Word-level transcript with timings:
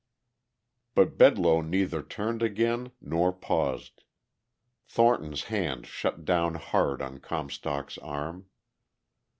But 0.95 1.15
Bedloe 1.15 1.61
neither 1.61 2.01
turned 2.01 2.41
again 2.41 2.91
nor 2.99 3.31
paused. 3.31 4.03
Thornton's 4.87 5.43
hand 5.43 5.85
shut 5.85 6.25
down 6.25 6.55
hard 6.55 7.03
on 7.03 7.19
Comstock's 7.19 7.99
arm. 7.99 8.47